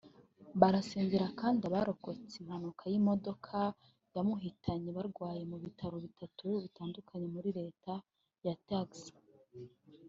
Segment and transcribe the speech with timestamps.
[0.59, 3.57] Barasengera kandi abarokotse impanuka y’imodoka
[4.15, 7.93] yamuhitanye barwariye mu bitaro bitatu bitandukanye muri Leta
[8.45, 9.17] ya Texas